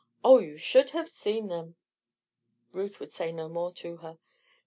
Oh! 0.23 0.39
you 0.39 0.57
should 0.57 0.89
have 0.97 1.07
seen 1.07 1.45
them." 1.47 1.75
Ruth 2.71 2.99
would 2.99 3.11
say 3.11 3.31
no 3.31 3.47
more 3.47 3.71
to 3.73 3.97
her. 3.97 4.17